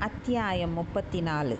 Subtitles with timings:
[0.00, 1.58] அத்தியாயம் முப்பத்தி நாலு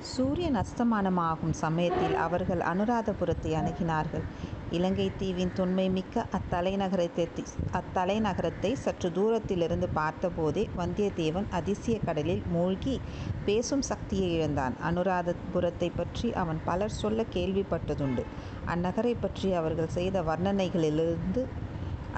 [0.00, 4.24] சூரியன் அஸ்தமானமாகும் சமயத்தில் அவர்கள் அனுராதபுரத்தை அணுகினார்கள்.
[4.70, 7.26] இலங்கை தீவின் தொன்மை மிக்க அத்தலைநகரத்தை
[7.72, 13.00] அத்தலைநகரத்தை சற்று தூரத்திலிருந்து பார்த்தபோதே வந்தியத்தேவன் அதிசய கடலில் மூழ்கி
[13.44, 14.76] பேசும் சக்தியை இழந்தான்.
[14.84, 18.24] அனுராதபுரத்தை பற்றி அவன் பலர் சொல்ல கேள்விப்பட்டதுண்டு.
[18.66, 21.44] அந்நகரை பற்றி அவர்கள் செய்த வர்ணனைகளிலிருந்து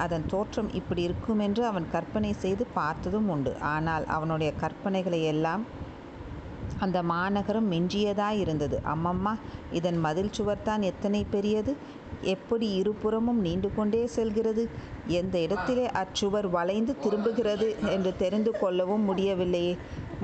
[0.03, 3.53] அதன் தோற்றம் இப்படி இருக்குமென்று அவன் கற்பனை செய்து பார்த்ததும் உண்டு.
[3.73, 5.63] ஆனால் அவனுடைய கற்பனைகளை எல்லாம்
[6.85, 8.77] அந்த மாநகரம் மிஞ்சியதாய் இருந்தது.
[8.93, 9.33] அம்மம்மா
[9.71, 11.71] இதன் மதில் சுவர்தான் எத்தனை பெரியது?
[12.33, 14.63] எப்படி இருபுறமும் நீண்டு கொண்டே செல்கிறது?
[15.19, 19.73] எந்த இடத்திலே அச்சுவர் வளைந்து திரும்புகிறது என்று தெரிந்து கொள்ளவும் முடியவில்லையே.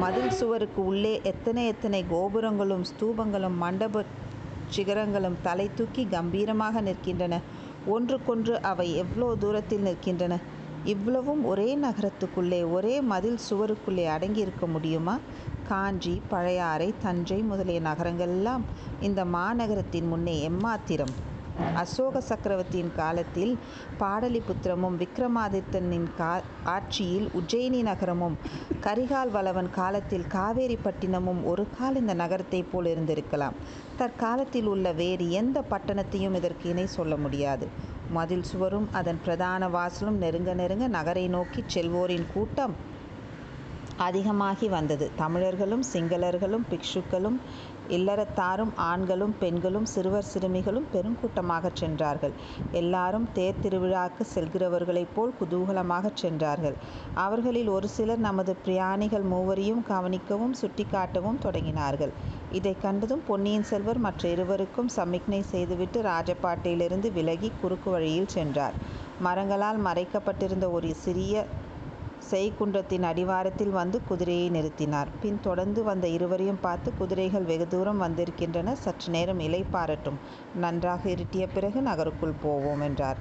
[0.04, 4.04] மதில் சுவருக்கு உள்ளே எத்தனை எத்தனை கோபுரங்களும் ஸ்தூபங்களும் மண்டப
[4.76, 7.36] சிகரங்களும் தலை தூக்கி கம்பீரமாக நிற்கின்றன.
[7.86, 10.36] ஒன்றுக்கொன்று அவை எவ்வளோ தூரத்தில் நிற்கின்றன?
[10.86, 15.18] இவ்வளவும் ஒரே நகரத்துக்குள்ளே ஒரே மதில் சுவருக்குள்ளே அடங்கியிருக்க முடியுமா?
[15.68, 18.64] காஞ்சி பழையாறை தஞ்சை முதலிய நகரங்களெல்லாம்
[19.02, 21.14] இந்த மாநகரத்தின் முன்னே எம்மாத்திரம்?
[21.76, 23.58] அசோக சக்கரவர்த்தியின் காலத்தில்
[24.00, 26.32] பாடலிபுத்திரமும் விக்ரமாதித்தனின் கா
[26.64, 28.36] ஆட்சியில் உஜ்ஜயினி நகரமும்
[28.82, 33.56] கரிகால் வளவன் காலத்தில் காவேரிப்பட்டினமும் ஒரு கால் இந்த நகரத்தைப் போல் இருந்திருக்கலாம்.
[33.98, 37.68] தற்காலத்தில் உள்ள வேறு எந்த பட்டணத்தையும் இதற்கு இணை சொல்ல முடியாது.
[38.10, 42.76] மதில் சுவரும் அதன் பிரதான வாசலும் நெருங்க நெருங்க நகரை நோக்கி செல்வோரின் கூட்டம்
[43.98, 45.12] அதிகமாகி வந்தது.
[45.16, 47.38] தமிழர்களும் சிங்களர்களும் பிக்ஷுக்களும்
[47.90, 52.34] இல்லறத்தாரும் ஆண்களும் பெண்களும் சிறுவர் சிறுமிகளும் பெருங்கூட்டமாக சென்றார்கள்.
[52.72, 56.74] எல்லாரும் தேர் திருவிழாக்கு செல்கிறவர்களைப் போல் குதூகலமாக சென்றார்கள்.
[57.14, 62.10] அவர்களில் ஒரு சிலர் நமது பிரயாணிகள் மூவரையும் கவனிக்கவும் சுட்டிக்காட்டவும் தொடங்கினார்கள்.
[62.52, 68.74] இதை கண்டதும் பொன்னியின் செல்வர் மற்ற இருவருக்கும் சமிக்ஞை செய்துவிட்டு ராஜபாட்டையிலிருந்து விலகி குறுக்கு வழியில் சென்றார்.
[69.20, 71.46] மரங்களால் மறைக்கப்பட்டிருந்த ஒரு சிறிய
[72.32, 75.10] செய்குன்றத்தின் அடிவாரத்தில் வந்து குதிரையை நிறுத்தினார்.
[75.22, 80.20] பின் தொடர்ந்து வந்த இருவரையும் பார்த்து குதிரைகள் வெகு தூரம் வந்திருக்கின்றன சற்று நேரம் இலைப்பாரட்டும்
[80.56, 83.18] நன்றாக இருட்டிய பிறகு நகருக்குள் போவோம் என்றார்.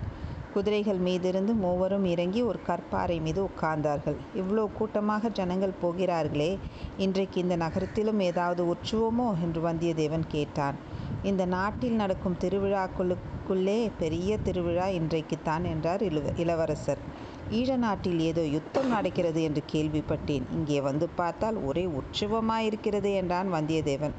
[0.55, 4.19] குதிரைகள் மீதிருந்து மூவரும் இறங்கி ஒரு கற்பாறை மீது உட்கார்ந்தார்கள்.
[4.35, 6.59] இவ்வளோ கூட்டமாக ஜனங்கள் போகிறார்களே
[6.97, 9.29] இன்றைக்கு இந்த நகரத்திலும் ஏதாவது உற்சுவோமோ?
[9.43, 10.75] என்று வந்தியத்தேவன் கேட்டான்.
[11.23, 17.24] இந்த நாட்டில் நடக்கும் திருவிழாக்களுக்குள்ளே பெரிய திருவிழா இன்றைக்குத்தான் என்றார் இளவ இளவரசர்.
[17.51, 20.43] ஈழநாட்டில் ஏதோ யுத்தம் நடக்கிறது என்று கேள்விப்பட்டேன்.
[20.53, 24.13] இங்கே வந்து பார்த்தால் ஒரே உற்சவமாயிருக்கிறது என்றான் வந்தியத்தேவன்.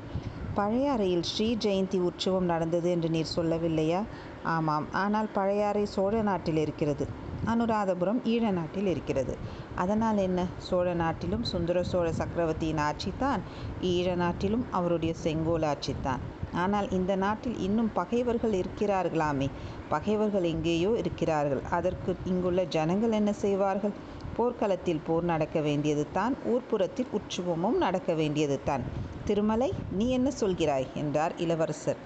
[0.56, 4.03] பழையாறையில் ஸ்ரீ ஜெயந்தி உற்சவம் நடந்தது என்று நீர் சொல்லவில்லையா?
[4.44, 4.88] ஆமாம்.
[4.91, 7.08] ஆனால் பழையாறை சோழ நாட்டில் இருக்கிறது.
[7.46, 9.38] அனுராதபுரம் ஈழ நாட்டில் இருக்கிறது.
[9.75, 10.46] அதனால் என்ன?
[10.57, 13.42] சோழ நாட்டிலும் சுந்தர சோழ சக்கரவர்த்தியின் ஆட்சித்தான்
[13.81, 16.19] ஈழ நாட்டிலும் அவருடைய செங்கோல் ஆட்சித்தான்
[16.53, 19.50] ஆனால் இந்த நாட்டில் இன்னும் பகைவர்கள் இருக்கிறார்களாமே.
[19.94, 21.63] பகைவர்கள் எங்கேயோ இருக்கிறார்கள்.
[21.78, 23.96] அதற்கு இங்குள்ள ஜனங்கள் என்ன செய்வார்கள்?
[24.38, 28.84] போர்க்களத்தில் போர் நடக்க வேண்டியது தான் ஊர்ப்புறத்தில் உற்சவமும் நடக்க வேண்டியது தான்
[29.28, 29.69] திருமலை
[30.00, 30.90] நீ என்ன சொல்கிறாய்?
[31.01, 32.01] என்றார் இளவரசர்.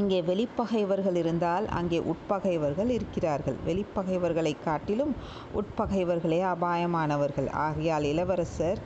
[0.00, 3.56] இங்கே வெளிப்பகைவர்கள் இருந்தால் அங்கே உட்பகைவர்கள் இருக்கிறார்கள்.
[3.66, 5.12] வெளிப்பகைவர்களை காட்டிலும்
[5.60, 7.48] உட்பகைவர்களே அபாயமானவர்கள்.
[7.66, 8.80] ஆகையால் இளவரசர்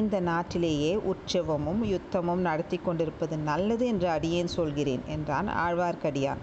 [0.00, 6.42] இந்த நாட்டிலேயே உற்சவமும் யுத்தமும் நடத்தி கொண்டிருப்பது நல்லது என்று அடியேன் சொல்கிறேன் என்றான் ஆழ்வார்க்கடியான்.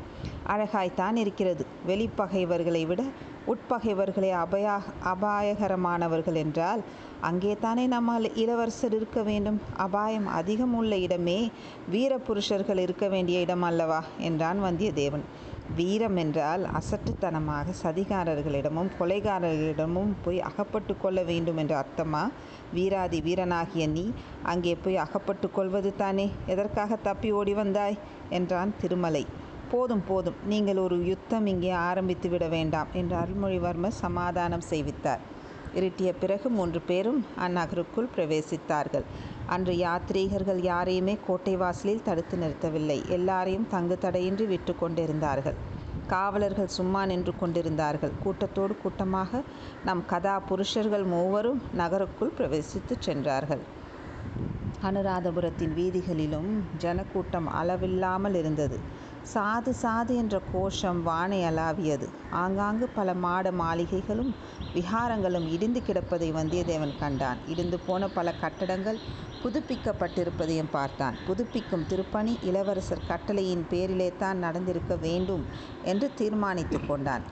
[0.53, 1.65] அழகாய்த்தான் இருக்கிறது.
[1.87, 3.03] வெளிப்பகைவர்களை விட
[3.47, 6.81] உட்பகைவர்களே அபயா அபாயகரமானவர்கள் என்றால்
[7.21, 9.61] அங்கே தானே நம்மால் இளவரசர் இருக்க வேண்டும்.
[9.77, 11.39] அபாயம் அதிகம் உள்ள இடமே
[11.89, 15.25] வீர புருஷர்கள் இருக்க வேண்டிய இடம் அல்லவா என்றான் வந்தியத்தேவன்.
[15.75, 22.23] வீரம் என்றால் அசட்டுத்தனமாக சதிகாரர்களிடமும் கொலைகாரர்களிடமும் போய் அகப்பட்டு கொள்ள வேண்டும் என்ற அர்த்தமா?
[22.73, 24.05] வீராதி வீரனாகிய நீ
[24.43, 26.31] அங்கே போய் அகப்பட்டு கொள்வது தானே?
[26.45, 27.97] எதற்காக தப்பி ஓடி வந்தாய்?
[28.29, 29.23] என்றான் திருமலை.
[29.71, 30.37] போதும் போதும்.
[30.51, 35.23] நீங்கள் ஒரு யுத்தம் இங்கே ஆரம்பித்து விட வேண்டாம் என்று அருள்மொழிவர்மர் சமாதானம் செய்வித்தார்.
[35.77, 39.05] இருட்டிய பிறகு மூன்று பேரும் அந்நகருக்குள் பிரவேசித்தார்கள்.
[39.55, 42.97] அன்று யாத்ரீகர்கள் யாரையுமே கோட்டை வாசலில் தடுத்து நிறுத்தவில்லை.
[43.17, 45.57] எல்லாரையும் தங்கு தடையின்றி விட்டு கொண்டிருந்தார்கள்.
[46.13, 48.13] காவலர்கள் சும்மா நின்று கொண்டிருந்தார்கள்.
[48.23, 49.41] கூட்டத்தோடு கூட்டமாக
[49.87, 53.63] நம் கதா புருஷர்கள் மூவரும் நகருக்குள் பிரவேசித்து சென்றார்கள்.
[54.87, 58.79] அனுராதபுரத்தின் வீதிகளிலும் ஜனக்கூட்டம் அளவில்லாமல் இருந்தது.
[59.33, 62.07] சாது சாது என்ற கோஷம் வானை அலாவியது.
[62.31, 64.31] ஆங்காங்கு பல மாட மாளிகைகளும்
[64.75, 67.37] விஹாரங்களும் இடிந்து கிடப்பதை வந்தியத்தேவன் கண்டான்.
[67.47, 68.99] இடிந்து போன பல கட்டடங்கள்
[69.43, 71.17] புதுப்பிக்கப்பட்டிருப்பதையும் பார்த்தான்.
[71.27, 75.45] புதுப்பிக்கும் திருப்பணி இளவரசர் கட்டளையின் பேரிலே தான் நடந்திருக்க வேண்டும்
[75.83, 77.25] என்று தீர்மானித்து கொண்டான்.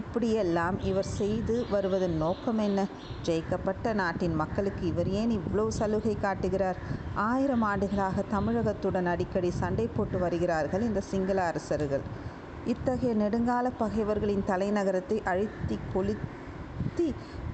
[0.00, 2.80] இப்படியெல்லாம் இவர் செய்து வருவதன் நோக்கம் என்ன?
[3.26, 6.78] ஜெயிக்கப்பட்ட நாட்டின் மக்களுக்கு இவர் ஏன் இவ்வளவு சலுகை காட்டுகிறார்?
[7.28, 12.04] ஆயிரம் ஆண்டுகளாக தமிழகத்துடன் அடிக்கடி சண்டை போட்டு வருகிறார்கள் இந்த சிங்கள அரசர்கள்.
[12.66, 17.06] இத்தகைய நெடுங்கால பகைவர்களின் தலைநகரத்தை அழித்தி கொளுத்தி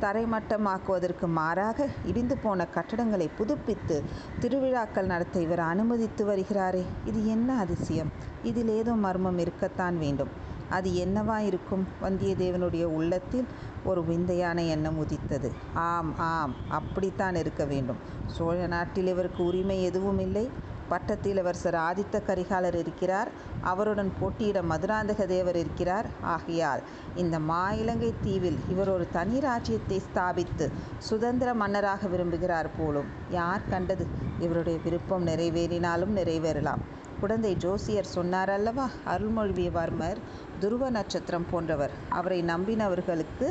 [0.03, 3.97] தரைமட்டமாக்குவதற்கு மாறாக இடிந்து போன கட்டடங்களை புதுப்பித்து
[4.41, 6.83] திருவிழாக்கள் நடத்த இவர் அனுமதித்து வருகிறாரே.
[7.05, 8.11] இது என்ன அதிசயம்?
[8.43, 10.33] இதில் ஏதோ மர்மம் இருக்கத்தான் வேண்டும்.
[10.71, 11.89] அது என்னவா இருக்கும்?
[12.03, 13.47] வந்தியத்தேவனுடைய உள்ளத்தில்
[13.85, 15.53] ஒரு விந்தையான எண்ணம் உதித்தது.
[15.75, 17.97] ஆம் ஆம் அப்படித்தான் இருக்க வேண்டும்.
[18.27, 20.73] சோழ நாட்டில் இவருக்கு உரிமை எதுவும் இல்லை.
[20.89, 23.29] பட்டத்தில் இளவரசர் ஆதித்த கரிகாலர் இருக்கிறார்.
[23.61, 26.07] அவருடன் போட்டியிட மதுராந்தக தேவர் இருக்கிறார்.
[26.21, 26.83] ஆகையால்
[27.15, 33.07] இந்த மா இலங்கை தீவில் இவர் ஒரு தனி ராஜ்யத்தை ஸ்தாபித்து சுதந்திர மன்னராக விரும்புகிறார் போலும்.
[33.31, 34.07] யார் கண்டது?
[34.41, 37.03] இவருடைய விருப்பம் நிறைவேறினாலும் நிறைவேறலாம்.
[37.21, 38.87] குழந்தை ஜோசியர் சொன்னார் அல்லவா?
[39.07, 40.19] அருள்மொழிவர்மர்
[40.61, 41.91] துருவ நட்சத்திரம் போன்றவர்.
[42.09, 43.49] அவரை நம்பினவர்களுக்கு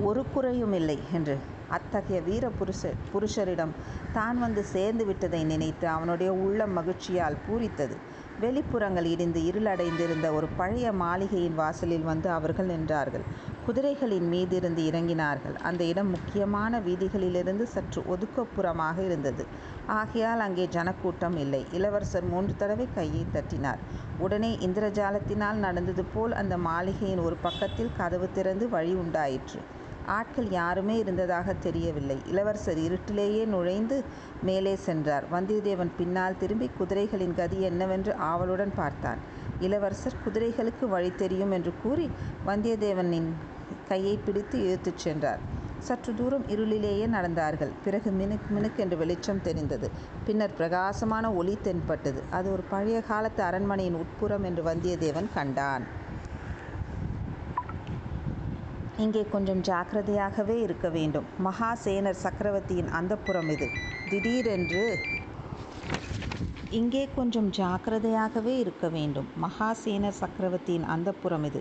[0.00, 1.36] ஒரு குறையும் இல்லை என்று.
[1.68, 3.74] அத்தகைய வீர புருஷ புருஷரிடம்
[4.12, 7.96] தான் வந்து சேர்ந்து விட்டதை நினைத்து அவனுடைய உள்ளம் மகிழ்ச்சியால் பூரித்தது.
[8.42, 13.24] வெளிப்புறங்கள் இடிந்து இருளடைந்திருந்த ஒரு பழைய மாளிகையின் வாசலில் வந்து அவர்கள் நின்றார்கள்.
[13.66, 15.56] குதிரைகளின் மீதிருந்து இறங்கினார்கள்.
[15.62, 19.44] அந்த இடம் முக்கியமான வீதிகளிலிருந்து சற்று ஒதுக்கப்புறமாக இருந்தது.
[19.86, 21.62] ஆகையால் அங்கே ஜனக்கூட்டம் இல்லை.
[21.72, 23.82] இளவரசர் மூன்று தடவை கையை தட்டினார்.
[24.18, 29.60] உடனே இந்திரஜாலத்தினால் நடந்தது போல் அந்த மாளிகையின் ஒரு பக்கத்தில் கதவு திறந்து வழி உண்டாயிற்று.
[30.16, 32.16] ஆட்கள் யாருமே இருந்ததாக தெரியவில்லை.
[32.26, 33.96] இளவரசர் இருட்டிலேயே நுழைந்து
[34.42, 35.24] மேலே சென்றார்.
[35.32, 39.20] வந்தியத்தேவன் பின்னால் திரும்பி குதிரைகளின் கதி என்னவென்று ஆவலுடன் பார்த்தான்.
[39.60, 42.06] இளவரசர் குதிரைகளுக்கு வழி தெரியும் என்று கூறி
[42.46, 43.30] வந்தியத்தேவனின்
[43.88, 45.42] கையை பிடித்து இழுத்துச் சென்றார்.
[45.78, 47.72] சற்று தூரம் இருளிலேயே நடந்தார்கள்.
[47.84, 49.88] பிறகு மினுக் மினுக் என்று வெளிச்சம் தெரிந்தது.
[50.26, 52.22] பின்னர் பிரகாசமான ஒளி தென்பட்டது.
[52.30, 55.84] அது ஒரு பழைய காலத்து அரண்மனையின் உட்புறம் என்று வந்தியத்தேவன் கண்டான்.
[59.02, 61.26] இங்கே கொஞ்சம் ஜாக்கிரதையாகவே இருக்க வேண்டும்.
[61.46, 63.66] மகாசேனர் சக்கரவர்த்தியின் அந்தப்புறம் இது.
[64.10, 64.84] திடீரென்று
[66.78, 69.28] இங்கே கொஞ்சம் ஜாக்கிரதையாகவே இருக்க வேண்டும்.
[69.44, 71.60] மகாசேனர் சக்கரவர்த்தியின் அந்தப்புறம் இது.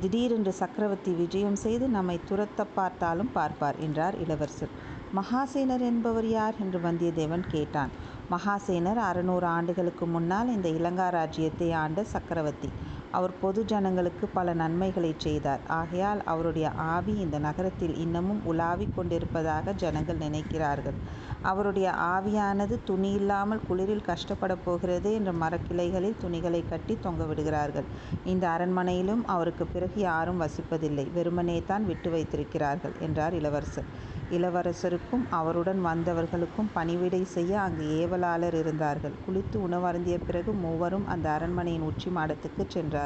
[0.00, 4.72] திடீரென்று சக்கரவர்த்தி விஜயம் செய்து நம்மை துரத்த பார்த்தாலும் பார்ப்பார் என்றார் இளவரசர்.
[5.18, 7.92] மகாசேனர் என்பவர் யார் என்று வந்தியத்தேவன் கேட்டான்.
[8.30, 12.70] மகாசேனர் அறுநூறு ஆண்டுகளுக்கு முன்னால் இந்த இலங்கா ராஜ்யத்தை ஆண்ட சக்கரவர்த்தி.
[13.10, 15.60] அவர் பொது ஜனங்களுக்கு பல நன்மைகளை செய்தார்.
[15.66, 20.98] ஆகையால் அவருடைய ஆவி இந்த நகரத்தில் இன்னமும் உலாவிக் கொண்டிருப்பதாக ஜனங்கள் நினைக்கிறார்கள்.
[21.42, 27.84] அவருடைய ஆவியானது துணி இல்லாமல் குளிரில் கஷ்டப்பட போகிறது என்ற மரக்கிளைகளில் துணிகளை கட்டி தொங்க விடுகிறார்கள்.
[28.24, 31.12] இந்த அரண்மனையிலும் அவருக்கு பிறகு யாரும் வசிப்பதில்லை.
[31.12, 33.90] வெறுமனே தான் விட்டு வைத்திருக்கிறார்கள் என்றார் இளவரசர்.
[34.30, 39.14] இளவரசருக்கும் அவருடன் வந்தவர்களுக்கும் பணிவிடை செய்ய அங்கு ஏவலாளர் இருந்தார்கள்.
[39.26, 42.96] குளித்து உணவருந்திய பிறகு மூவரும் அந்த அரண்மனையின் உச்சி மாடத்துக்கு சென்றார்கள்.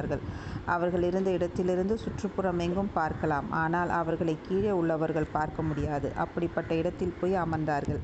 [0.75, 3.47] அவர்கள் இருந்த இடத்திலிருந்து சுற்றுப்புறம் எங்கும் பார்க்கலாம்.
[3.63, 6.09] ஆனால் அவர்களை கீழே உள்ளவர்கள் பார்க்க முடியாது.
[6.25, 8.01] அப்படிப்பட்ட இடத்தில் போய் அமர்ந்தார்கள்.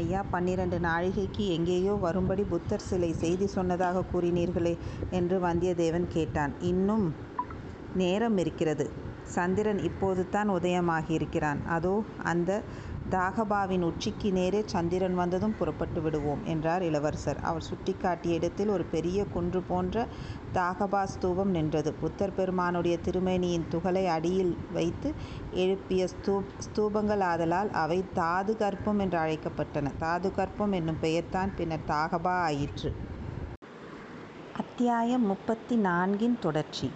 [0.00, 4.74] ஐயா பன்னிரண்டு நாழிகைக்கு எங்கேயோ வரும்படி புத்தர் சிலை செய்தி சொன்னதாக கூறினீர்களே
[5.20, 6.54] என்று வந்தியத்தேவன் கேட்டான்.
[6.72, 7.06] இன்னும்
[8.02, 8.84] நேரம் இருக்கிறது.
[9.34, 11.60] சந்திரன் இப்போது தான் உதயமாகியிருக்கிறான்.
[11.76, 11.92] அதோ
[12.30, 12.50] அந்த
[13.10, 17.40] தாகபாவின் உச்சிக்கு நேரே சந்திரன் வந்ததும் புறப்பட்டு விடுவோம் என்றார் இளவரசர்.
[17.40, 20.06] அவர் சுட்டிக்காட்டிய இடத்தில் ஒரு பெரிய குன்று போன்ற
[20.54, 21.92] தாகபா ஸ்தூபம் நின்றது.
[21.92, 25.14] புத்தர் பெருமானுடைய திருமேனியின் துகளை அடியில் வைத்து
[25.52, 29.92] எழுப்பிய ஸ்தூப் ஸ்தூபங்கள் ஆதலால் அவை தாது கற்பம் என்று அழைக்கப்பட்டன.
[29.98, 32.92] தாது கற்பம் என்னும் பெயர்தான் பின்னர் தாகபா ஆயிற்று.
[34.56, 36.90] அத்தியாயம் முப்பத்தி நான்கின் தொடர்ச்சி.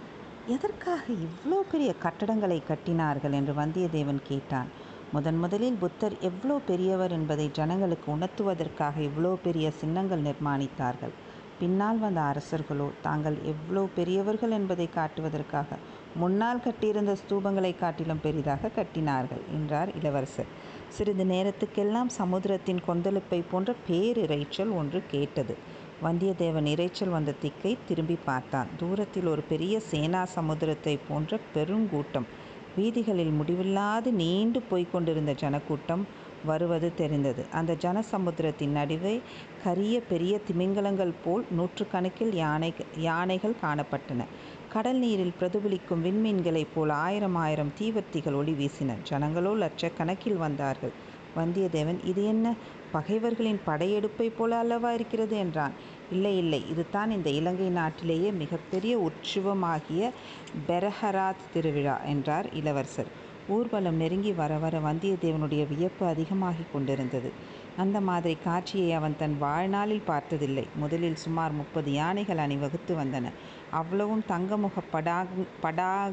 [0.47, 3.31] எதற்காக இவ்வளோ பெரிய கட்டடங்களை கட்டினார்கள்?
[3.31, 4.85] என்று வந்தியத்தேவன் கேட்டான்.
[5.15, 11.13] முதன் முதலில் புத்தர் எவ்வளோ பெரியவர் என்பதை ஜனங்களுக்கு உணர்த்துவதற்காக இவ்வளோ பெரிய சின்னங்கள் நிர்மாணித்தார்கள்.
[11.59, 15.77] பின்னால் வந்த அரசர்களோ தாங்கள் எவ்வளோ பெரியவர்கள் என்பதை காட்டுவதற்காக
[16.21, 20.51] முன்னால் கட்டியிருந்த ஸ்தூபங்களை காட்டிலும் பெரிதாக கட்டினார்கள் என்றார் இளவரசர்.
[20.95, 25.55] சிறிது நேரத்துக்கெல்லாம் சமுத்திரத்தின் கொந்தளிப்பை போன்ற பேரிரைச்சல் ஒன்று கேட்டது.
[26.05, 28.71] வந்தியத்தேவன் இரைச்சல் வந்த திக்கை திரும்பி பார்த்தான்.
[28.81, 32.27] தூரத்தில் ஒரு பெரிய சேனா சமுதிரத்தை போன்ற பெருங்கூட்டம்
[32.77, 36.03] வீதிகளில் முடிவில்லாது நீண்டு போய்க் கொண்டிருந்த ஜனக்கூட்டம்
[36.45, 37.45] வருவது தெரிந்தது.
[37.51, 39.21] அந்த ஜனசமுத்திரத்தின் நடுவே
[39.63, 44.21] கரிய பெரிய திமிங்கலங்கள் போல் நூற்றுக்கணக்கில் யானை யானைகள் காணப்பட்டன.
[44.69, 48.95] கடல் நீரில் பிரதிபலிக்கும் விண்மீன்களைப் போல் ஆயிரம் ஆயிரம் தீவர்த்திகள் ஒளி வீசின.
[49.09, 50.93] ஜனங்களோ லட்சக்கணக்கில் வந்தார்கள்.
[51.37, 52.55] வந்தியத்தேவன் இது என்ன?
[52.91, 55.37] பகைவர்களின் படையெடுப்பை போல அல்லவா இருக்கிறது?
[55.37, 55.73] என்றான்.
[56.11, 56.69] இல்லை இல்லை.
[56.69, 60.11] இதுதான் இந்த இலங்கை நாட்டிலேயே மிகப்பெரிய உற்சவமாகிய
[60.67, 63.25] பெரஹராத் திருவிழா என்றார் இளவரசர்.
[63.47, 67.31] ஊர்வலம் நெருங்கி வர வர வந்தியத்தேவனுடைய வியப்பு அதிகமாகி கொண்டிருந்தது.
[67.77, 70.67] அந்த மாதிரி காட்சியை அவன் தன் வாழ்நாளில் பார்த்ததில்லை.
[70.75, 73.29] முதலில் சுமார் முப்பது யானைகள் அணிவகுத்து வந்தன.
[73.71, 75.25] அவ்வளவும் தங்கமுக படா
[75.63, 76.11] படா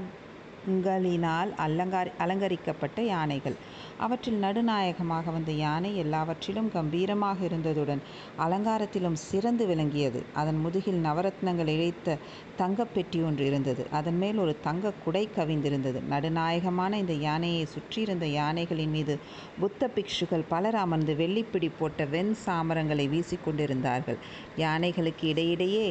[0.64, 3.56] சிற்பங்களினால் அலங்காரி அலங்கரிக்கப்பட்ட யானைகள்.
[3.99, 8.00] அவற்றில் நடுநாயகமாக வந்த யானை எல்லாவற்றிலும் கம்பீரமாக இருந்ததுடன்
[8.38, 10.21] அலங்காரத்திலும் சிறந்து விளங்கியது.
[10.35, 12.16] அதன் முதுகில் நவரத்னங்கள் இழைத்த
[12.59, 13.85] தங்கப்பெட்டி ஒன்று இருந்தது.
[13.90, 16.00] அதன் மேல் ஒரு தங்க குடை கவிந்திருந்தது.
[16.11, 19.16] நடுநாயகமான இந்த யானையை சுற்றியிருந்த யானைகளின் மீது
[19.61, 24.21] புத்த பிக்ஷுகள் பலர் அமர்ந்து வெள்ளிப்பிடி போட்ட வெண் சாமரங்களை வீசிக்கொண்டிருந்தார்கள்
[24.56, 25.87] யானைகளுக்கு இடையிடையே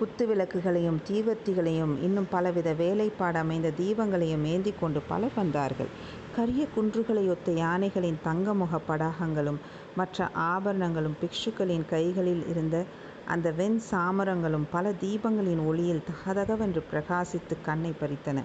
[0.00, 5.90] குத்து விளக்குகளையும் தீவர்த்திகளையும் இன்னும் பலவித வேலைப்பாடு அமைந்த தீபங்களையும் ஏந்தி கொண்டு பலர் வந்தார்கள்.
[6.36, 9.60] கரிய குன்றுகளை ஒத்த யானைகளின் தங்கமுக படாகங்களும்
[9.96, 12.78] மற்ற ஆபரணங்களும் பிக்ஷுக்களின் கைகளில் இருந்த
[13.26, 18.38] அந்த வெண் சாமரங்களும் பல தீபங்களின் ஒளியில் தகதகவென்று பிரகாசித்து கண்ணை பறித்தன.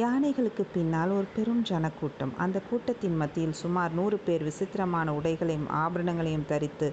[0.00, 2.32] யானைகளுக்கு பின்னால் ஒரு பெரும் ஜனக்கூட்டம்.
[2.36, 6.88] அந்த கூட்டத்தின் மத்தியில் சுமார் நூறு பேர் விசித்திரமான உடைகளையும் ஆபரணங்களையும் தரித்து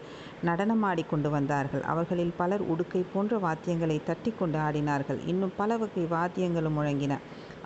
[0.46, 1.84] நடனமாடி கொண்டு வந்தார்கள்.
[1.84, 5.20] அவர்களில் பலர் உடுக்கை போன்ற வாத்தியங்களை தட்டி கொண்டு ஆடினார்கள்.
[5.26, 7.20] இன்னும் பல வகை வாத்தியங்களும் முழங்கின.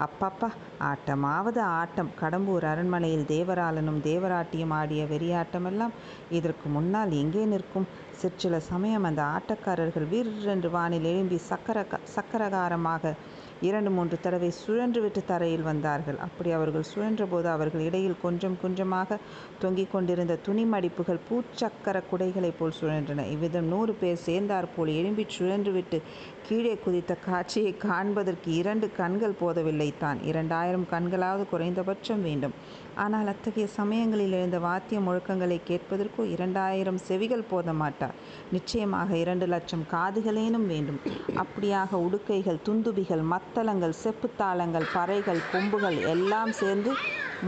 [0.05, 0.49] அப்பப்பா
[0.89, 2.11] ஆட்டமாவது ஆட்டம்.
[2.21, 5.95] கடம்பூர் அரண்மனையில் தேவராளனும் தேவராட்டியும் ஆடிய வெறியாட்டமெல்லாம்
[6.31, 7.87] இதற்கு முன்னால் எங்கே நிற்கும்?
[8.21, 11.79] சிற்சில சமயம் அந்த ஆட்டக்காரர்கள் வீரென்று வானில் எழும்பி சக்கர
[12.15, 13.13] சக்கரகாரமாக
[13.61, 16.17] இரண்டு மூன்று தடவை சுழன்றுவிட்டு தரையில் வந்தார்கள்.
[16.17, 19.19] அப்படி அவர்கள் சுழன்றபோது அவர்கள் இடையில் கொஞ்சம் கொஞ்சமாக
[19.61, 23.25] தொங்கிக் கொண்டிருந்த துணி மடிப்புகள் பூச்சக்கர குடைகளைப் போல் சுழன்றன.
[23.35, 25.99] இவ்விதம் நூறு பேர் சேர்ந்தாற்போல் எழும்பிச் சுழன்றுவிட்டு
[26.47, 30.19] கீழே குதித்த காட்சியை காண்பதற்கு இரண்டு கண்கள் போதவில்லை தான்.
[30.23, 32.53] இரண்டாயிரம் கண்களாவது குறைந்தபட்சம் வேண்டும்.
[32.95, 38.15] ஆனால் அத்தகைய சமயங்களில் எழுந்த வாத்திய முழக்கங்களை கேட்பதற்கோ இரண்டாயிரம் செவிகள் போத மாட்டார்
[38.51, 40.99] நிச்சயமாக இரண்டு லட்சம் காதுகளேனும் வேண்டும்.
[41.43, 46.91] அப்படியாக உடுக்கைகள் துந்துபிகள் மத் மத்தளங்கள் செப்புத்தாளங்கள் பறைகள் கொம்புகள் எல்லாம் சேர்ந்து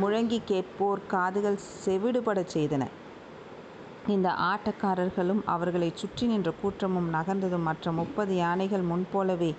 [0.01, 2.83] முழங்கி கேட்போர் காதுகள் செவிடுபடச் செய்தன.
[4.07, 9.51] இந்த ஆட்டக்காரர்களும் அவர்களை சுற்றி நின்ற கூற்றமும் நகர்ந்ததும் மற்ற முப்பது யானைகள் முன்போலவே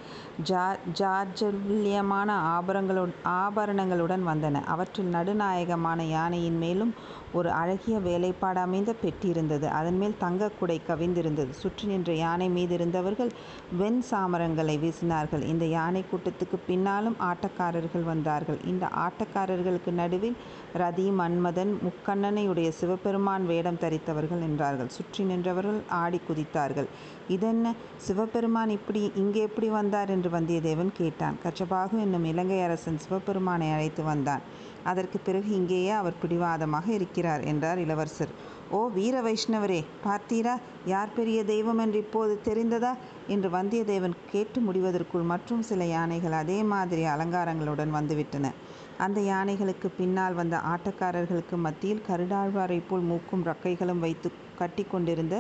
[0.49, 0.65] ஜா
[1.01, 3.05] ஜார்ஜல்யமான ஆபரணங்களு
[3.43, 4.65] ஆபரணங்களுடன் வந்தன.
[4.75, 6.95] அவற்றில் நடுநாயகமான யானையின் மேலும்
[7.39, 11.53] ஒரு அழகிய வேலைப்பாடு அமைந்த பெட்டி இருந்தது அதன் மேல் தங்க குடை கவிந்திருந்தது.
[11.63, 13.31] சுற்றி நின்ற யானை மீது இருந்தவர்கள்
[13.81, 15.45] வெண் சாமரங்களை வீசினார்கள்.
[15.53, 18.59] இந்த யானை கூட்டத்துக்கு பின்னாலும் ஆட்டக்காரர்கள் வந்தார்கள்.
[18.65, 20.37] இந்த ஆட்டக்காரர்களுக்கு நடுவில்
[20.83, 26.89] ரதி மன்மதன் முக்கண்ணனையுடைய சிவபெருமான் வேடம் தரித்தவர்கள் என்றார்கள் சுற்றி நின்றவர்கள் ஆடி குதித்தார்கள்.
[27.29, 27.75] இதென்ன?
[28.07, 30.11] சிவபெருமான் இப்படி இங்கே எப்படி வந்தார்?
[30.11, 31.39] என்று வந்தியத்தேவன் கேட்டான்.
[31.45, 34.45] கச்சபாகு என்னும் இலங்கை அரசன் சிவபெருமானை அழைத்து வந்தான்.
[34.85, 38.33] அதற்கு பிறகு இங்கேயே அவர் பிடிவாதமாக இருக்கிறார் என்றார் இளவரசர்.
[38.71, 40.57] ஓ வீர வைஷ்ணவரே பார்த்தீரா?
[40.87, 42.93] யார் பெரிய தெய்வம் என்று இப்போது தெரிந்ததா?
[43.29, 48.53] என்று வந்தியத்தேவன் கேட்டு முடிவதற்குள் மற்றும் சில யானைகள் அதே மாதிரி அலங்காரங்களுடன் வந்துவிட்டன.
[49.05, 54.31] அந்த யானைகளுக்கு பின்னால் வந்த ஆட்டக்காரர்களுக்கு மத்தியில் கருடாழ்வாரைப் போல் மூக்கும் ரக்கைகளும் வைத்து
[54.61, 55.37] கட்டி கொண்டிருந்த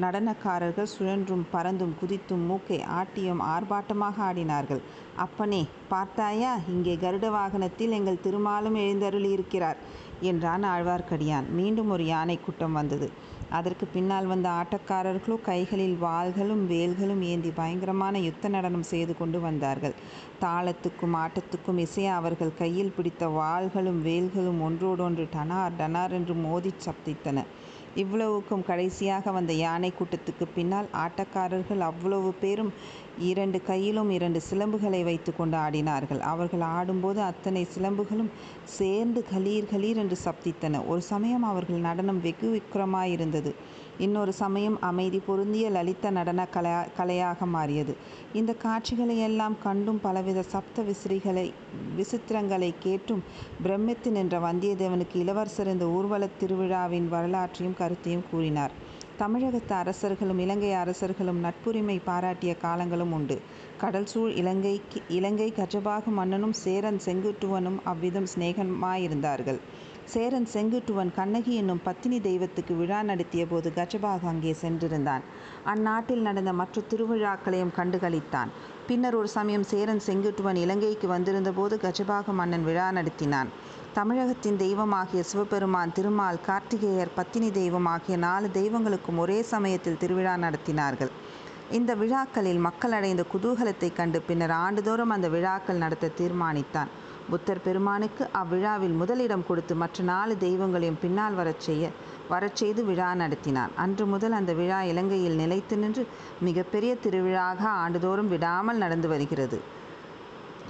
[0.00, 4.82] நடனக்காரர்கள் சுழன்றும் பறந்தும் குதித்தும் மூக்கை ஆட்டியும் ஆர்ப்பாட்டமாக ஆடினார்கள்.
[5.16, 6.52] அப்பனே பார்த்தாயா?
[6.68, 9.80] இங்கே கருட வாகனத்தில் எங்கள் திருமாலும் எழுந்தருளியிருக்கிறார்.
[10.22, 11.46] என்றான் ஆழ்வார்க்கடியான்.
[11.50, 13.08] மீண்டும் ஒரு யானை கூட்டம் வந்தது.
[13.50, 19.94] அதற்கு பின்னால் வந்த ஆட்டக்காரர்களோ கைகளில் வாள்களும் வேல்களும் ஏந்தி பயங்கரமான யுத்த நடனம் செய்து கொண்டு வந்தார்கள்.
[20.40, 27.44] தாளத்துக்கும் ஆட்டத்துக்கும் இசைய அவர்கள் கையில் பிடித்த வாள்களும் வேல்களும் ஒன்றோடொன்று டனார் டனார் என்று மோதிச் சப்தித்தன.
[27.94, 32.72] இவ்வளவுக்கும் கடைசியாக வந்த யானை கூட்டத்துக்கு பின்னால் ஆட்டக்காரர்கள் அவ்வளவு பேரும்
[33.18, 36.18] இரண்டு கையிலும் இரண்டு சிலம்புகளை வைத்து கொண்டு ஆடினார்கள்.
[36.18, 38.30] அவர்கள் ஆடும்போது அத்தனை சிலம்புகளும்
[38.64, 40.86] சேர்ந்து கலீர் கலீர் என்று சப்தித்தன.
[40.86, 43.54] ஒரு சமயம் அவர்கள் நடனம் வெகு விக்கிரமாயிருந்தது
[44.04, 47.92] இன்னொரு சமயம் அமைதி பொருந்திய லலித நடன கலையா கலையாக மாறியது.
[48.32, 51.44] இந்த காட்சிகளை எல்லாம் கண்டும் பலவித சப்த விசிறிகளை
[51.96, 53.22] விசித்திரங்களை கேட்டும்
[53.62, 58.74] பிரமித்து நின்ற வந்தியத்தேவனுக்கு இளவரசர் இந்த ஊர்வலத் திருவிழாவின் வரலாற்றையும் கருத்தையும் கூறினார்.
[59.16, 63.36] தமிழகத்து அரசர்களும் இலங்கை அரசர்களும் நட்புரிமை பாராட்டிய காலங்களும் உண்டு.
[63.78, 69.60] கடல் சூழ் இலங்கைக்கு இலங்கை கஜபாகு மன்னனும் சேரன் செங்குட்டுவனும் அவ்விதம் சிநேகமாயிருந்தார்கள்.
[70.10, 75.20] சேரன் செங்குட்டுவன் கண்ணகி என்னும் பத்தினி தெய்வத்துக்கு விழா நடத்திய போது கஜபாக அங்கே சென்றிருந்தான்.
[75.64, 78.50] அந்நாட்டில் நடந்த மற்ற திருவிழாக்களையும் கண்டுகளித்தான்.
[78.86, 83.48] பின்னர் ஒரு சமயம் சேரன் செங்குட்டுவன் இலங்கைக்கு வந்திருந்தபோது கஜபாக மன்னன் விழா நடத்தினான்.
[83.94, 91.10] தமிழகத்தின் தெய்வமாகிய சிவபெருமான் திருமால் கார்த்திகேயர் பத்தினி தெய்வம் ஆகிய நாலு தெய்வங்களுக்கும் ஒரே சமயத்தில் திருவிழா நடத்தினார்கள்.
[91.70, 96.90] இந்த விழாக்களில் மக்கள் அடைந்த குதூகலத்தை கண்டு பின்னர் ஆண்டுதோறும் அந்த விழாக்கள் நடத்த தீர்மானித்தான்.
[97.30, 101.90] புத்தர் பெருமானுக்கு அவ்விழாவில் முதலிடம் கொடுத்து மற்ற நாலு தெய்வங்களையும் பின்னால் வரச் செய்ய
[102.28, 106.06] வரச் செய்து விழா நடத்தினான் அன்று முதல் அந்த விழா இலங்கையில் நிலைத்து நின்று
[106.40, 109.60] மிகப்பெரிய திருவிழாக ஆண்டுதோறும் விடாமல் நடந்து வருகிறது.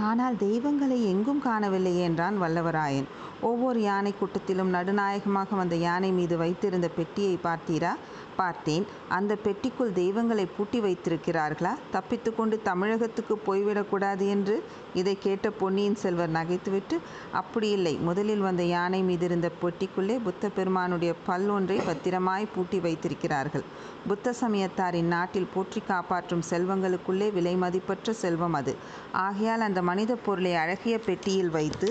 [0.01, 3.09] ஆனால் தெய்வங்களை எங்கும் காணவில்லையே என்றான் வல்லவராயன்.
[3.41, 7.93] ஒவ்வொரு யானை கூட்டத்திலும் நடுநாயகமாக வந்த யானை மீது வைத்திருந்த பெட்டியை பார்த்தீரா?
[8.37, 8.85] பார்த்தேன்.
[9.09, 11.73] அந்த பெட்டிக்குள் தெய்வங்களை பூட்டி வைத்திருக்கிறார்களா?
[11.91, 14.57] தப்பித்து கொண்டு தமிழகத்துக்கு போய்விடக்கூடாது என்று?
[14.95, 16.99] இதை கேட்ட பொன்னியின் செல்வர் நகைத்துவிட்டு
[17.33, 17.95] அப்படி இல்லை.
[18.09, 23.67] முதலில் வந்த யானை மீது இருந்த பெட்டிக்குள்ளே புத்த பெருமானுடைய பல் ஒன்றை பத்திரமாய் பூட்டி வைத்திருக்கிறார்கள்.
[24.09, 28.75] புத்த சமயத்தாரின் நாட்டில் போற்றி காப்பாற்றும் செல்வங்களுக்குள்ளே விலை மதிப்பற்ற செல்வம் அது.
[29.13, 31.91] ஆகையால் அந்த மனித பொருளை அழகிய பெட்டியில் வைத்து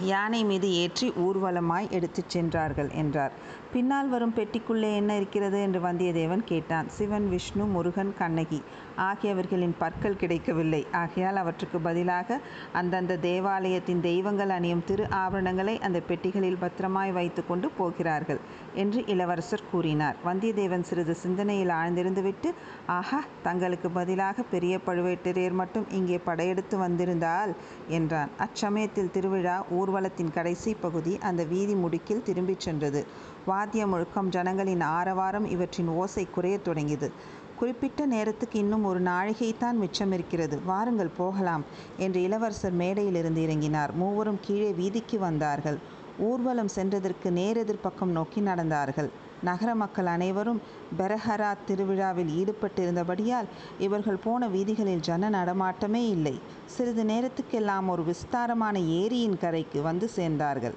[0.00, 3.34] யானை மீது ஏற்றி ஊர்வலமாய் எடுத்துச் சென்றார்கள் என்றார்.
[3.76, 6.86] பின்னால் வரும் பெட்டிக்குள்ளே என்ன இருக்கிறது என்று வந்தியத்தேவன் கேட்டான்.
[6.88, 8.60] சிவன் விஷ்ணு முருகன் கண்ணகி
[9.06, 10.80] ஆகியவர்களின் பற்கள் கிடைக்கவில்லை.
[11.00, 12.38] ஆகையால் அவற்றுக்கு பதிலாக
[12.72, 18.40] அந்தந்த தேவாலயத்தின் தெய்வங்கள் அணியும் திரு ஆபரணங்களை அந்த பெட்டிகளில் பத்திரமாய் வைத்து கொண்டு போகிறார்கள்
[18.74, 20.16] என்று இளவரசர் கூறினார்.
[20.28, 22.52] வந்தியத்தேவன் சிறிது சிந்தனையில் ஆழ்ந்திருந்துவிட்டு
[22.96, 27.54] ஆஹா தங்களுக்கு பதிலாக பெரிய பழுவேட்டரையர் மட்டும் இங்கே படையெடுத்து வந்திருந்தால்
[27.98, 28.32] என்றான்.
[28.38, 33.04] அச்சமயத்தில் திருவிழா ஊர்வலத்தின் கடைசி பகுதி அந்த வீதி முடுக்கில் திரும்பிச் சென்றது.
[33.46, 37.12] வாத்திய முழக்கம் ஜனங்களின் ஆரவாரம் இவற்றின் ஓசை குறையத் தொடங்கியது.
[37.58, 40.60] குறிப்பிட்ட நேரத்துக்கு இன்னும் ஒரு நாழிகைத்தான் மிச்சம் இருக்கிறது.
[40.64, 41.64] வாருங்கள் போகலாம்
[41.96, 43.92] என்று இளவரசர் மேடையிலிருந்து இறங்கினார்.
[43.94, 45.78] மூவரும் கீழே வீதிக்கு வந்தார்கள்.
[46.18, 49.08] ஊர்வலம் சென்றதற்கு நேரெதிர்ப்பக்கம் நோக்கி நடந்தார்கள்.
[49.42, 50.62] நகர மக்கள் அனைவரும்
[50.98, 53.48] பெரஹரா திருவிழாவில் ஈடுபட்டிருந்தபடியால்
[53.78, 56.40] இவர்கள் போன வீதிகளில் ஜன நடமாட்டமே இல்லை.
[56.66, 60.74] சிறிது நேரத்துக்கெல்லாம் ஒரு விஸ்தாரமான ஏரியின் கரைக்கு வந்து சேர்ந்தார்கள்.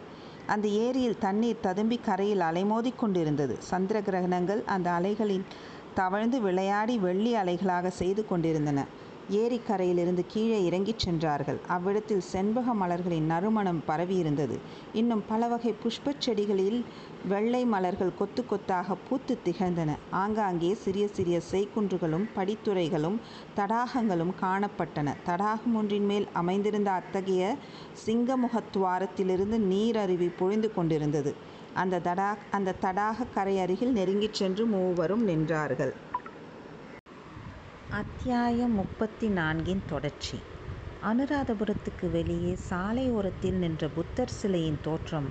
[0.49, 5.45] அந்த ஏரியில் தண்ணீர் ததும்பி கரையில் அலைமோதி கொண்டிருந்தது சந்திர கிரகணங்கள் அந்த அலைகளில்
[5.93, 8.79] தவழ்ந்து விளையாடி வெள்ளி அலைகளாக செய்து கொண்டிருந்தன.
[9.39, 11.59] ஏரிக்கரையிலிருந்து கீழே இறங்கிச் சென்றார்கள்.
[11.67, 14.55] அவ்விடத்தில் செண்பக மலர்களின் நறுமணம் பரவியிருந்தது.
[14.93, 16.79] இன்னும் பல வகை புஷ்பச் செடிகளில்
[17.25, 19.97] வெள்ளை மலர்கள் கொத்து கொத்தாக பூத்து திகழ்ந்தன.
[20.11, 23.17] ஆங்காங்கே சிறிய சிறிய செய்குன்றுகளும் படித்துறைகளும்
[23.57, 25.15] தடாகங்களும் காணப்பட்டன.
[25.25, 27.55] தடாகம் ஒன்றின் மேல் அமைந்திருந்த அத்தகைய
[28.05, 31.35] சிங்கமுகத்துவாரத்திலிருந்து நீரருவி பொழிந்து கொண்டிருந்தது.
[31.73, 35.93] அந்த தடா அந்த தடாக கரை அருகில் நெருங்கிச் சென்று மூவரும் நின்றார்கள்.
[37.91, 40.37] அத்தியாயம் முப்பத்தி நான்கின் தொடர்ச்சி.
[41.03, 45.29] அனுராதபுரத்துக்கு வெளியே சாலை ஓரத்தில் நின்ற புத்தர் சிலையின் தோற்றம்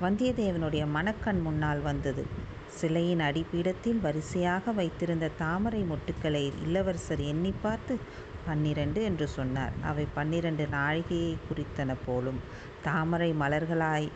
[0.00, 2.22] வந்தியத்தேவனுடைய மனக்கண் முன்னால் வந்தது.
[2.80, 7.94] சிலையின் அடிப்பீடத்தில் வரிசையாக வைத்திருந்த தாமரை மொட்டுக்களை இளவரசர் எண்ணி பார்த்து
[8.46, 9.72] பன்னிரண்டு என்று சொன்னார்.
[9.82, 12.40] அவை பன்னிரண்டு நாழிகையை குறித்தன போலும்.
[12.82, 14.08] தாமரை மலர்களாய்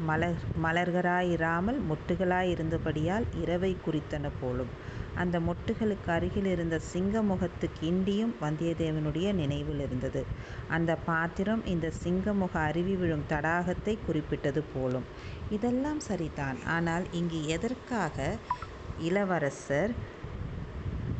[0.00, 4.72] மலர் மலர்களாயிராமல் மொட்டுகளாயிருந்தபடியால் இரவை குறித்தன போலும்.
[5.14, 10.22] அந்த மொட்டுகளுக்கு அருகில் இருந்த சிங்க முகத்து கிண்டியும் வந்தியத்தேவனுடைய நினைவில் இருந்தது
[10.68, 15.06] அந்த பாத்திரம் இந்த சிங்கமுக அருவி விழும் தடாகத்தை குறிப்பிட்டது போலும்.
[15.50, 16.58] இதெல்லாம் சரிதான்.
[16.66, 18.18] ஆனால் இங்கு எதற்காக
[18.98, 19.94] இளவரசர்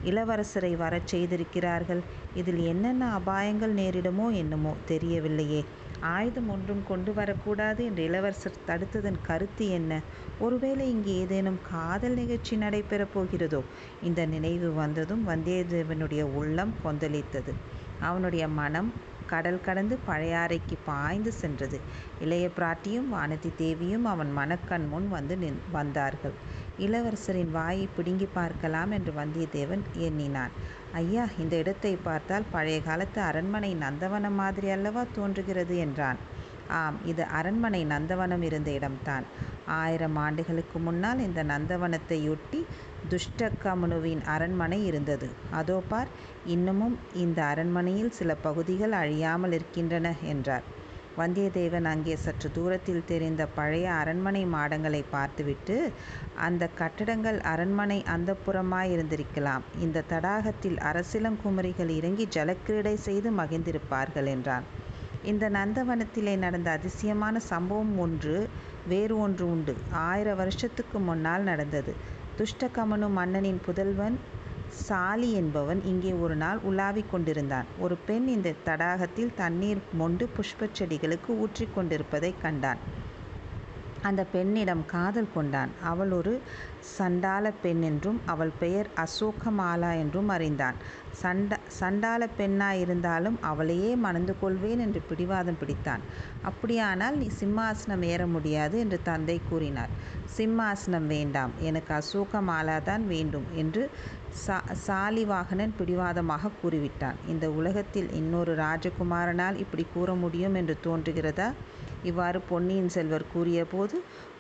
[0.05, 2.03] இளவரசரை வரச் செய்திருக்கிறார்கள்?
[2.35, 5.65] இதில் என்னென்ன அபாயங்கள் நேரிடுமோ என்னமோ தெரியவில்லையே.
[6.07, 10.01] ஆயுதம் ஒன்றும் கொண்டு வரக்கூடாது என்று இளவரசர் தடுத்ததன் கருத்து என்ன?
[10.39, 13.61] ஒருவேளை இங்கு ஏதேனும் காதல் நிகழ்ச்சி நடைபெறப் போகிறதோ?
[14.03, 17.55] இந்த நினைவு வந்ததும் வந்தியத்தேவனுடைய உள்ளம் கொந்தளித்தது.
[18.01, 18.93] அவனுடைய மனம்
[19.27, 21.81] கடல் கடந்து பழையாறைக்கு பாய்ந்து சென்றது.
[22.21, 26.35] இளைய பிராட்டியும் வானதி தேவியும் அவன் மனக்கண் முன் வந்து நின் வந்தார்கள்.
[26.79, 30.55] இளவரசரின் வாயை பிடுங்கி பார்க்கலாம் என்று வந்தியத்தேவன் எண்ணினான்.
[30.95, 36.19] ஐயா இந்த இடத்தை பார்த்தால் பழைய காலத்து அரண்மனை நந்தவனம் மாதிரி அல்லவா தோன்றுகிறது என்றான்.
[36.81, 39.25] ஆம் இது அரண்மனை நந்தவனம் இருந்த இடம்தான்.
[39.79, 42.61] ஆயிரம் ஆண்டுகளுக்கு முன்னால் இந்த நந்தவனத்தையொட்டி
[43.11, 45.29] துஷ்டகமனுவின் அரண்மனை இருந்தது.
[45.61, 46.11] அதோ பார்
[46.55, 50.65] இன்னமும் இந்த அரண்மனையில் சில பகுதிகள் அழியாமல் இருக்கின்றன என்றார்.
[51.19, 55.77] வந்தியத்தேவன் அங்கே சற்று தூரத்தில் தெரிந்த பழைய அரண்மனை மாடங்களை பார்த்துவிட்டு
[56.37, 59.65] அந்த கட்டடங்கள் அரண்மனை அந்தப்புறமாய் இருந்திருக்கலாம்.
[59.81, 64.67] இந்த தடாகத்தில் அரசிலங்குமரிகள் இறங்கி ஜலக்கிரீடை செய்து மகிழ்ந்திருப்பார்கள் என்றான்.
[65.23, 68.37] இந்த நந்தவனத்திலே நடந்த அதிசயமான சம்பவம் ஒன்று
[68.87, 69.75] வேறு ஒன்று உண்டு.
[70.07, 71.93] ஆயிரம் வருஷத்துக்கு முன்னால் நடந்தது.
[72.39, 74.17] துஷ்டகமனு மன்னனின் புதல்வன்
[74.79, 77.67] சாலி என்பவன் இங்கே ஒரு நாள் உலாவிக் கொண்டிருந்தான்.
[77.79, 82.81] ஒரு பெண் இந்த தடாகத்தில் தண்ணீர் மொண்டு புஷ்பச் செடிகளுக்கு ஊற்றிக் கொண்டிருப்பதைக் கண்டான்.
[84.03, 85.71] அந்த பெண்ணிடம் காதல் கொண்டான்.
[85.83, 86.33] அவள் ஒரு
[86.99, 90.79] சண்டால பெண் என்றும் அவள் பெயர் அசோகமாலா என்றும் அறிந்தான்.
[91.13, 96.03] சண்ட சண்டால பெண்ணாயிருந்தாலும் அவளையே மணந்து கொள்வேன் என்று பிடிவாதம் பிடித்தான்.
[96.43, 99.93] அப்படியானால் நீ சிம்மாசனம் ஏற முடியாது என்று தந்தை கூறினார்.
[100.37, 101.53] சிம்மாசனம் வேண்டாம்.
[101.61, 103.83] எனக்கு அசோகமாலா தான் வேண்டும் என்று
[104.43, 107.19] சா சாலிவாகனன் பிடிவாதமாக கூறிவிட்டான்.
[107.27, 111.49] இந்த உலகத்தில் இன்னொரு ராஜகுமாரனால் இப்படி கூற முடியும் என்று தோன்றுகிறதா?
[112.03, 113.99] இவ்வாறு பொன்னியின் செல்வர் கூறியபோது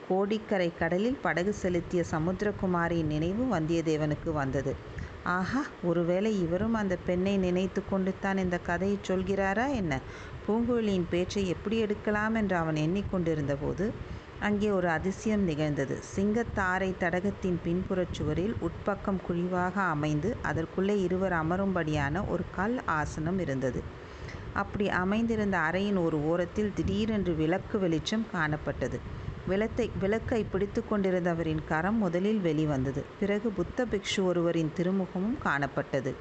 [0.08, 4.72] கோடிக்கரை கடலில் படகு செலுத்திய சமுத்திரகுமாரியின் நினைவு வந்தியத்தேவனுக்கு வந்தது.
[5.36, 10.00] ஆஹா ஒருவேளை இவரும் அந்த பெண்ணை நினைத்து கொண்டு தான் இந்த கதையை சொல்கிறாரா என்ன?
[10.46, 13.86] பூங்குழலியின் பேச்சை எப்படி எடுக்கலாம் என்று அவன் எண்ணிக்கொண்டிருந்தபோது
[14.40, 16.02] அங்கே ஒரு அதிசயம் நிகழ்ந்தது.
[16.16, 23.82] சிங்கத்தாரை தடகத்தின் பின்புறச் சுவரில் உட்பக்கம் குழிவாக அமைந்து அதற்குள்ளே இருவர் அமரும்படியான ஒரு கல் ஆசனம் இருந்தது.
[24.54, 28.98] அப்படி அமைந்திருந்த அறையின் ஒரு ஓரத்தில் திடீரென்று விளக்கு வெளிச்சம் காணப்பட்டது.
[29.46, 33.04] விளத்தை விளக்கை பிடித்து கொண்டிருந்தவரின் கரம் முதலில் வெளிவந்தது.
[33.20, 36.14] பிறகு புத்த பிக்ஷு ஒருவரின் திருமுகமும் காணப்பட்டது.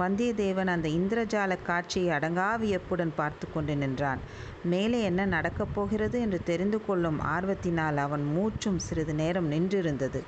[0.00, 4.20] வந்தியத்தேவன் அந்த இந்திரஜால காட்சியை அடங்கா வியப்புடன் பார்த்து கொண்டு நின்றான்.
[4.64, 10.22] மேலே என்ன நடக்கப் போகிறது என்று தெரிந்து கொள்ளும் ஆர்வத்தினால் அவன் மூச்சும் சிறிது நேரம் நின்றிருந்தது.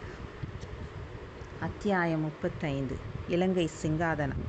[1.61, 2.97] அத்தியாயம் முப்பத்தைந்து.
[3.29, 4.45] இலங்கை சிங்காதனம்.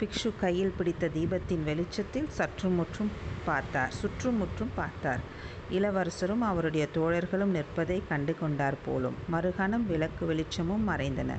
[0.00, 3.10] பிக்ஷு கையில் பிடித்த தீபத்தின் வெளிச்சத்தில் சற்றுமுற்றும்
[3.44, 3.90] பார்த்தார்.
[3.90, 5.22] சுற்றுமுற்றும் பார்த்தார்.
[5.70, 9.14] இளவரசரும் அவருடைய தோழர்களும் நிற்பதை கண்டு கொண்டார் போலும்.
[9.32, 11.34] மறுகணம் விளக்கு வெளிச்சமும் மறைந்தன.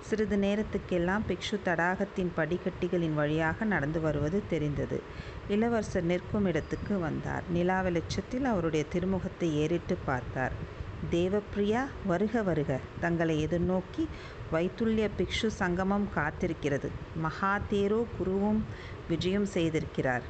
[0.00, 5.02] சிறிது நேரத்துக்கெல்லாம் பிக்ஷு தடாகத்தின் படிக்கட்டிகளின் வழியாக நடந்து வருவது தெரிந்தது.
[5.48, 7.42] இளவரசர் நிற்கும் இடத்துக்கு வந்தார்.
[7.48, 10.52] நிலா வெளிச்சத்தில் அவருடைய திருமுகத்தை ஏறிட்டு பார்த்தார்.
[11.10, 12.80] தேவப்பிரியா வருக வருக.
[13.00, 14.06] தங்களை எதிர்நோக்கி
[14.52, 16.88] வைத்துல்ய பிக்ஷு சங்கமம் காத்திருக்கிறது.
[17.22, 18.62] மகாதேரோ குருவும்
[19.08, 20.22] விஜயம் செய்திருக்கிறார்.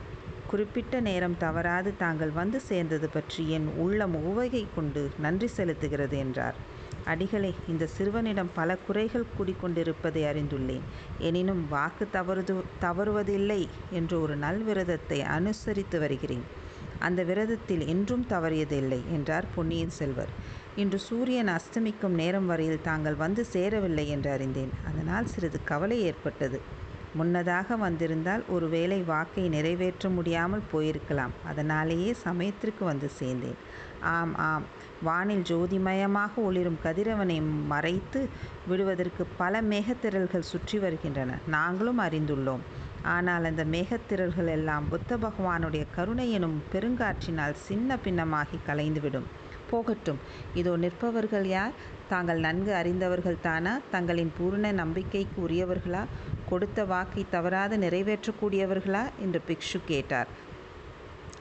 [0.56, 6.56] குறிப்பிட்ட நேரம் தவறாது தாங்கள் வந்து சேர்ந்தது பற்றி என் உள்ளம் உவகை கொண்டு நன்றி செலுத்துகிறது என்றார்.
[7.04, 10.86] அடிகளே இந்த சிறுவனிடம் பல குறைகள் கூடிக்கொண்டிருப்பதை அறிந்துள்ளேன்.
[11.18, 16.46] எனினும் வாக்கு தவறுது தவறுவதில்லை என்ற ஒரு நல்விரதத்தை அனுசரித்து வருகிறேன்.
[16.98, 20.32] அந்த விரதத்தில் என்றும் தவறியதில்லை என்றார் பொன்னியின் செல்வர்.
[20.76, 24.72] இன்று சூரியன் அஸ்தமிக்கும் நேரம் வரையில் தாங்கள் வந்து சேரவில்லை என்று அறிந்தேன்.
[24.86, 26.60] அதனால் சிறிது கவலை ஏற்பட்டது.
[27.16, 31.34] முன்னதாக வந்திருந்தால் ஒருவேளை வாக்கை நிறைவேற்ற முடியாமல் போயிருக்கலாம்.
[31.44, 33.60] அதனாலேயே சமயத்திற்கு வந்து சேர்ந்தேன்.
[34.00, 34.66] ஆம் ஆம்.
[35.02, 38.20] வானில் ஜோதிமயமாக ஒளிரும் கதிரவனை மறைத்து
[38.68, 41.38] விடுவதற்கு பல மேகத்திரள்கள் சுற்றி வருகின்றன.
[41.46, 42.64] நாங்களும் அறிந்துள்ளோம்.
[43.02, 49.28] ஆனால் அந்த மேகத்திரள்கள் எல்லாம் புத்த பகவானுடைய கருணை எனும் பெருங்காற்றினால் சின்ன பின்னமாகி கலைந்துவிடும்.
[49.70, 50.18] போகட்டும்.
[50.54, 51.76] இதோ நிற்பவர்கள் யார்?
[52.08, 53.80] தாங்கள் நன்கு அறிந்தவர்கள் தானா?
[53.90, 56.04] தங்களின் பூர்ண நம்பிக்கைக்கு உரியவர்களா?
[56.48, 59.04] கொடுத்த வாக்கை தவறாது நிறைவேற்றக்கூடியவர்களா?
[59.20, 60.28] என்று பிக்ஷு கேட்டார்.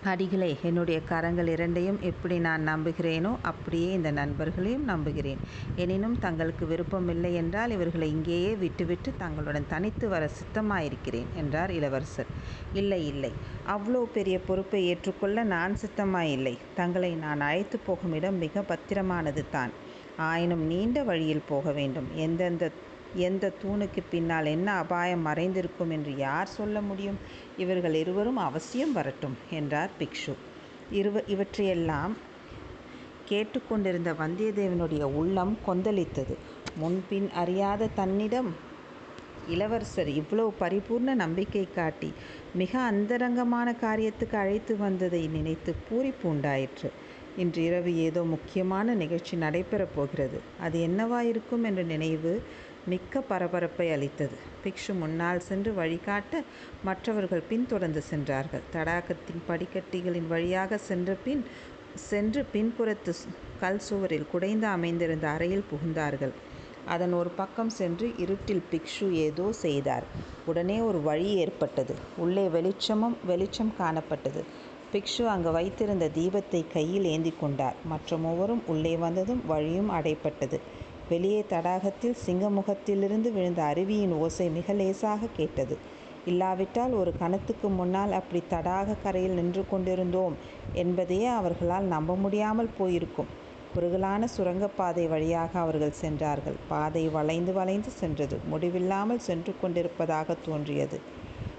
[0.03, 5.37] அடிகளே என்னுடைய கரங்கள் இரண்டையும் எப்படி நான் நம்புகிறேனோ அப்படியே இந்த நண்பர்களையும் நம்புகிறேன்.
[5.75, 12.27] எனினும் தங்களுக்கு விருப்பமில்லை என்றால் இவர்களை இங்கேயே விட்டுவிட்டு தங்களுடன் தனித்து வர சித்தமாயிருக்கிறேன் என்றார் இளவரசர்.
[12.73, 13.31] இல்லை இல்லை.
[13.67, 16.57] அவ்வளோ பெரிய பொறுப்பை ஏற்றுக்கொள்ள நான் சித்தமாயில்லை.
[16.75, 19.73] தங்களை நான் அழைத்து போகும் இடம் மிக பத்திரமானது தான்
[20.17, 22.07] ஆயினும் நீண்ட வழியில் போக வேண்டும்.
[22.15, 22.71] எந்தெந்த
[23.15, 27.19] எந்த தூணுக்கு பின்னால் என்ன அபாயம் மறைந்திருக்கும் என்று யார் சொல்ல முடியும்?
[27.57, 30.33] இவர்கள் இருவரும் அவசியம் வரட்டும் என்றார் பிக்ஷு.
[30.91, 32.17] இருவ இவற்றையெல்லாம்
[33.25, 36.35] கேட்டுக்கொண்டிருந்த வந்தியத்தேவனுடைய உள்ளம் கொந்தளித்தது.
[36.75, 38.55] முன்பின் அறியாத தன்னிடம்
[39.47, 42.13] இளவரசர் இவ்வளவு பரிபூர்ண நம்பிக்கை காட்டி
[42.53, 46.91] மிக அந்தரங்கமான காரியத்துக்கு அழைத்து வந்ததை நினைத்து பூரிப்பு உண்டாயிற்று.
[47.37, 50.41] இன்று இரவு ஏதோ முக்கியமான நிகழ்ச்சி நடைபெறப் போகிறது.
[50.59, 52.33] அது என்னவாயிருக்கும் என்ற நினைவு
[52.85, 54.35] மிக்க பரபரப்பை அளித்தது.
[54.63, 56.43] பிக்ஷு முன்னால் சென்று வழிகாட்ட
[56.83, 58.61] மற்றவர்கள் பின்தொடர்ந்து சென்றார்கள்.
[58.73, 61.43] தடாகத்தின் படிக்கட்டிகளின் வழியாக சென்ற பின்
[62.09, 63.13] சென்று பின்புறத்து
[63.59, 66.33] கல் சுவரில் குடைந்து அமைந்திருந்த அறையில் புகுந்தார்கள்.
[66.85, 70.03] அதன் ஒரு பக்கம் சென்று இருட்டில் பிக்ஷு ஏதோ செய்தார்.
[70.45, 71.95] உடனே ஒரு வழி ஏற்பட்டது.
[72.17, 74.43] உள்ளே வெளிச்சமும் வெளிச்சம் காணப்பட்டது.
[74.95, 77.75] பிக்ஷு அங்கு வைத்திருந்த தீபத்தை கையில் ஏந்தி கொண்டார்.
[77.85, 80.59] மற்ற மூவரும் உள்ளே வந்ததும் வழியும் அடைப்பட்டது
[81.09, 85.77] வெளியே தடாகத்தில் சிங்கமுகத்திலிருந்து விழுந்த அருவியின் ஓசை மிக லேசாக கேட்டது.
[86.25, 90.35] இல்லாவிட்டால் ஒரு கணத்துக்கு முன்னால் அப்படி தடாக கரையில் நின்று கொண்டிருந்தோம்
[90.73, 93.29] என்பதையே அவர்களால் நம்ப முடியாமல் போயிருக்கும்.
[93.73, 96.57] குறுகலான சுரங்கப்பாதை வழியாக அவர்கள் சென்றார்கள்.
[96.67, 98.37] பாதை வளைந்து வளைந்து சென்றது.
[98.49, 100.99] முடிவில்லாமல் சென்று கொண்டிருப்பதாக தோன்றியது.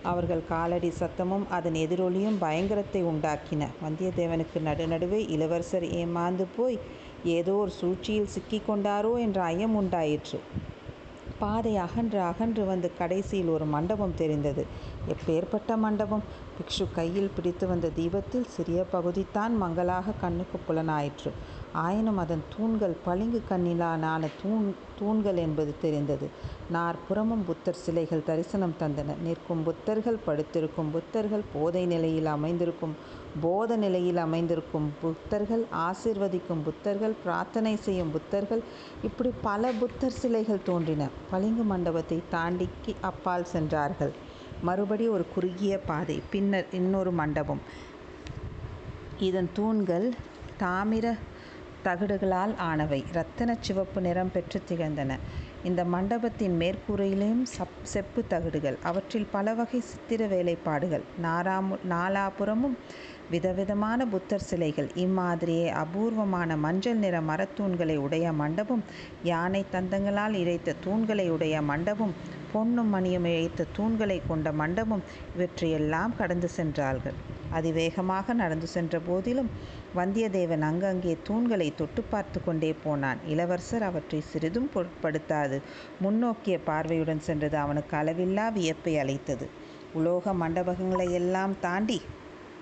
[0.02, 3.66] அவர்கள் காலடி சத்தமும் அதன் எதிரொலியும் பயங்கரத்தை உண்டாக்கின.
[3.85, 6.78] வந்தியத்தேவனுக்கு நடுநடுவே இளவரசர் ஏமாந்து போய்
[7.24, 10.40] ஏதோ ஒரு சூழ்ச்சியில் சிக்கிக்கொண்டாரோ என்ற ஐயம் உண்டாயிற்று.
[11.38, 14.66] பாதை அகன்று அகன்று வந்து கடைசியில் ஒரு மண்டபம் தெரிந்தது.
[15.09, 16.22] எப்பேற்பட்ட மண்டபம்?
[16.59, 21.32] பிக்ஷு கையில் பிடித்து வந்த தீபத்தில் சிறிய பகுதித்தான் மங்களாக கண்ணுக்கு புலனாயிற்று.
[21.85, 24.67] ஆயினும் அதன் தூண்கள் பளிங்கு கண்ணிலான தூண்
[24.99, 26.27] தூண்கள் என்பது தெரிந்தது.
[26.71, 29.17] நாற்புறமும் புத்தர் சிலைகள் தரிசனம் தந்தன.
[29.25, 32.95] நிற்கும் புத்தர்கள் படுத்திருக்கும் புத்தர்கள் போதை நிலையில் அமைந்திருக்கும்
[33.41, 38.62] போத நிலையில் அமைந்திருக்கும் புத்தர்கள் ஆசிர்வதிக்கும் புத்தர்கள் பிரார்த்தனை செய்யும் புத்தர்கள்
[39.03, 41.09] இப்படி பல புத்தர் சிலைகள் தோன்றின.
[41.31, 44.15] பளிங்கு மண்டபத்தை தாண்டிக்கு அப்பால் சென்றார்கள்.
[44.62, 47.62] மறுபடி ஒரு குறுகிய பாதை பின்னர் இன்னொரு மண்டபம்.
[49.29, 50.07] இதன் தூண்கள்
[50.59, 51.07] தாமிர
[51.87, 53.05] தகடுகளால் ஆனவை.
[53.09, 55.12] இரத்தின சிவப்பு நிறம் பெற்று திகழ்ந்தன.
[55.64, 58.79] இந்த மண்டபத்தின் மேற்கூரையிலும் சப் செப்பு தகடுகள்.
[58.83, 61.05] அவற்றில் பல வகை சித்திர வேலைப்பாடுகள்.
[61.18, 62.77] நாராமு நாலாபுறமும்
[63.31, 64.90] விதவிதமான புத்தர் சிலைகள்.
[64.96, 68.85] இம்மாதிரியே அபூர்வமான மஞ்சள் நிற மரத்தூண்களை உடைய மண்டபம்
[69.22, 72.14] யானை தந்தங்களால் இழைத்த தூண்களை உடைய மண்டபம்
[72.57, 75.03] பொன்னும் மணியும் இழைத்த தூண்களை கொண்ட மண்டபம்
[75.35, 77.16] இவற்றையெல்லாம் கடந்து சென்றார்கள்.
[77.51, 79.51] அதிவேகமாக நடந்து சென்ற போதிலும்
[79.97, 83.21] வந்தியத்தேவன் அங்கங்கே தூண்களை தொட்டு பார்த்து கொண்டே போனான்.
[83.33, 85.59] இளவரசர் அவற்றை சிறிதும் பொருட்படுத்தாது.
[86.05, 89.49] முன்னோக்கிய பார்வையுடன் சென்றது அவனுக்கு அளவில்லா வியப்பை அளித்தது.
[89.95, 91.99] உலோக மண்டபங்களை எல்லாம் தாண்டி